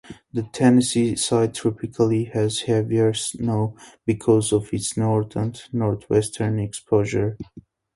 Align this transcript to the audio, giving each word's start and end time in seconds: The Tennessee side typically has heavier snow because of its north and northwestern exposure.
The 0.33 0.41
Tennessee 0.41 1.15
side 1.15 1.53
typically 1.53 2.23
has 2.33 2.61
heavier 2.61 3.13
snow 3.13 3.77
because 4.03 4.51
of 4.51 4.73
its 4.73 4.97
north 4.97 5.35
and 5.35 5.61
northwestern 5.71 6.57
exposure. 6.57 7.37